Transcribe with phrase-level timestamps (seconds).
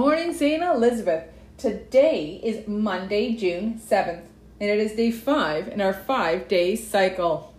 [0.00, 0.62] morning, St.
[0.62, 1.24] Elizabeth.
[1.58, 4.24] Today is Monday, June 7th,
[4.58, 7.52] and it is day five in our five day cycle.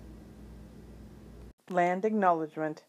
[1.69, 2.81] Land Acknowledgement.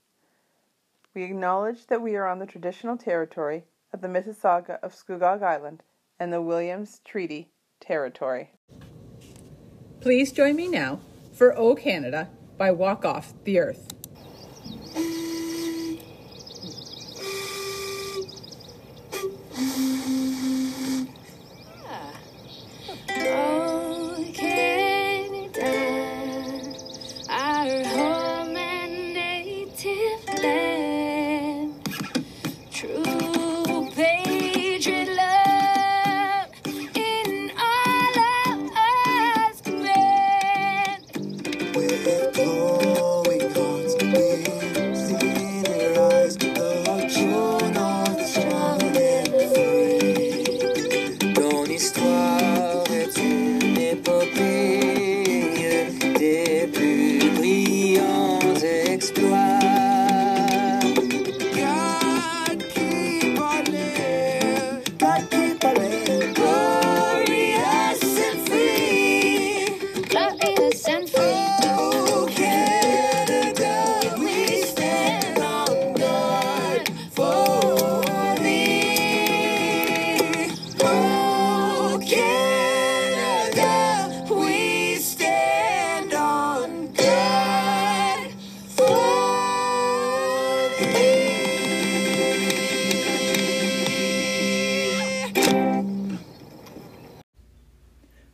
[1.15, 5.83] We acknowledge that we are on the traditional territory of the Mississauga of Scugog Island
[6.19, 8.53] and the Williams Treaty Territory.
[10.01, 10.99] Please join me now
[11.35, 13.93] for O Canada by Walk Off the Earth.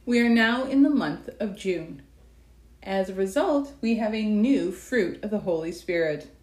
[0.09, 2.01] We are now in the month of June.
[2.83, 6.35] As a result, we have a new fruit of the Holy Spirit.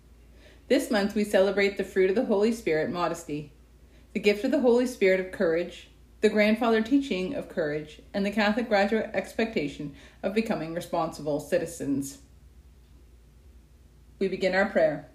[0.68, 3.54] This month we celebrate the fruit of the Holy Spirit, modesty,
[4.14, 5.90] the gift of the Holy Spirit of courage,
[6.22, 12.20] the grandfather teaching of courage, and the Catholic graduate expectation of becoming responsible citizens.
[14.20, 15.10] We begin our prayer.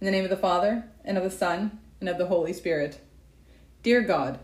[0.00, 3.00] In the name of the Father, and of the Son, and of the Holy Spirit.
[3.82, 4.38] Dear God,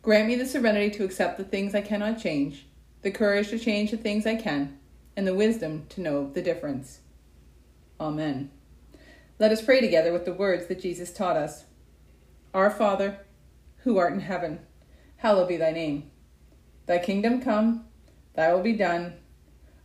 [0.00, 2.68] grant me the serenity to accept the things I cannot change,
[3.02, 4.78] the courage to change the things I can,
[5.16, 7.00] and the wisdom to know the difference.
[7.98, 8.50] Amen.
[9.38, 11.64] Let us pray together with the words that Jesus taught us.
[12.52, 13.20] Our Father,
[13.84, 14.60] who art in heaven,
[15.16, 16.10] hallowed be thy name.
[16.86, 17.86] Thy kingdom come,
[18.34, 19.14] thy will be done,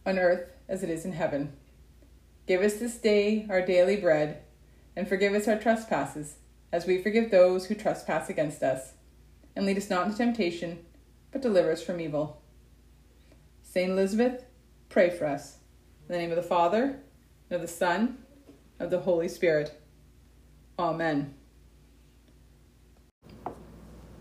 [0.05, 1.53] on earth as it is in heaven.
[2.47, 4.41] Give us this day our daily bread,
[4.95, 6.35] and forgive us our trespasses,
[6.71, 8.93] as we forgive those who trespass against us.
[9.55, 10.85] And lead us not into temptation,
[11.31, 12.41] but deliver us from evil.
[13.75, 14.45] Saint Elizabeth,
[14.87, 15.57] pray for us.
[16.07, 17.01] In the name of the Father,
[17.49, 18.19] and of the Son,
[18.79, 19.77] and of the Holy Spirit.
[20.79, 21.33] Amen.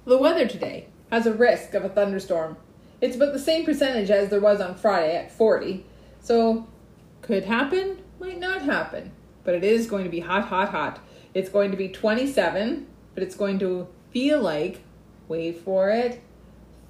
[0.06, 2.56] The weather today has a risk of a thunderstorm.
[3.00, 5.86] It's about the same percentage as there was on Friday at 40.
[6.20, 6.66] So,
[7.22, 9.12] could happen, might not happen.
[9.44, 10.98] But it is going to be hot, hot, hot.
[11.32, 14.80] It's going to be 27, but it's going to feel like,
[15.28, 16.20] wait for it,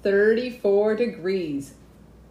[0.01, 1.75] 34 degrees.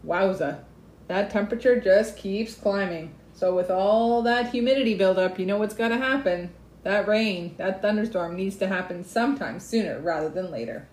[0.06, 0.64] Wowza.
[1.08, 3.14] That temperature just keeps climbing.
[3.34, 6.50] So, with all that humidity buildup, you know what's going to happen.
[6.82, 10.88] That rain, that thunderstorm needs to happen sometime sooner rather than later.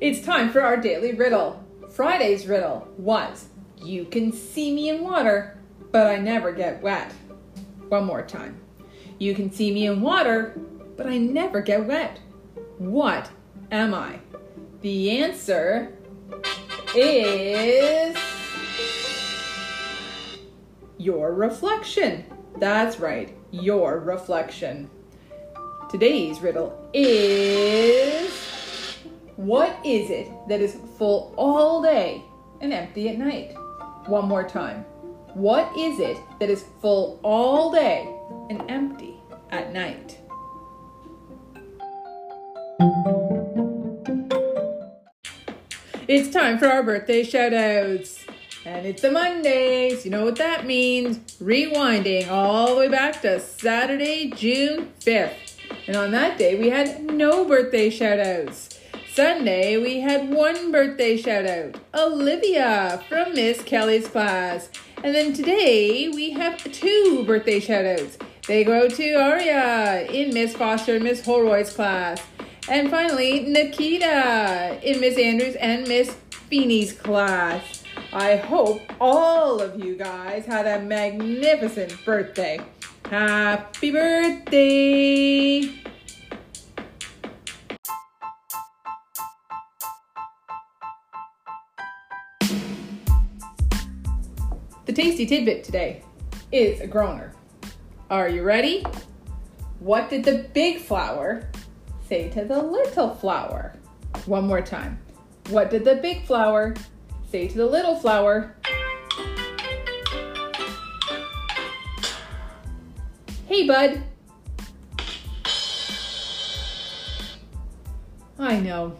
[0.00, 1.62] It's time for our daily riddle.
[1.90, 5.58] Friday's riddle was You can see me in water,
[5.92, 7.12] but I never get wet.
[7.88, 8.60] One more time.
[9.18, 10.58] You can see me in water,
[10.98, 12.18] but I never get wet.
[12.76, 13.30] What
[13.70, 14.18] am I?
[14.82, 15.92] The answer
[16.94, 18.16] is
[20.98, 22.24] your reflection.
[22.58, 24.90] That's right, your reflection.
[25.88, 28.32] Today's riddle is
[29.36, 32.22] What is it that is full all day
[32.60, 33.54] and empty at night?
[34.06, 34.84] One more time.
[35.34, 38.12] What is it that is full all day
[38.50, 39.14] and empty
[39.50, 40.18] at night?
[46.08, 48.24] It's time for our birthday shoutouts.
[48.64, 51.18] And it's a Monday, so you know what that means.
[51.36, 55.58] Rewinding all the way back to Saturday, June 5th.
[55.86, 58.78] And on that day, we had no birthday shoutouts.
[59.12, 64.70] Sunday, we had one birthday shout out Olivia from Miss Kelly's class.
[65.04, 68.16] And then today, we have two birthday shout outs.
[68.46, 72.22] They go to Aria in Miss Foster and Miss Holroyd's class.
[72.70, 76.14] And finally, Nikita in Miss Andrews and Miss
[76.50, 77.82] Feeney's class.
[78.12, 82.60] I hope all of you guys had a magnificent birthday.
[83.06, 85.60] Happy birthday!
[94.84, 96.02] The tasty tidbit today
[96.52, 97.32] is a groaner.
[98.10, 98.84] Are you ready?
[99.78, 101.48] What did the big flower
[102.08, 103.74] say to the little flower?
[104.24, 104.98] One more time.
[105.50, 106.74] What did the big flower
[107.30, 108.56] say to the little flower?
[113.46, 114.02] Hey, bud.
[118.38, 118.98] I know.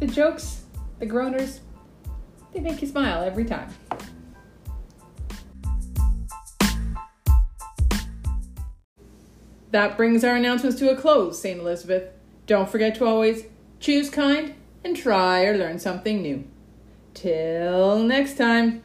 [0.00, 0.64] The jokes,
[0.98, 1.60] the groaners,
[2.52, 3.72] they make you smile every time.
[9.70, 11.60] That brings our announcements to a close, St.
[11.60, 12.15] Elizabeth.
[12.46, 13.44] Don't forget to always
[13.80, 14.54] choose kind
[14.84, 16.44] and try or learn something new.
[17.14, 18.82] Till next time.